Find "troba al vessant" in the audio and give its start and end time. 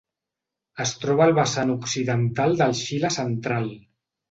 1.03-1.75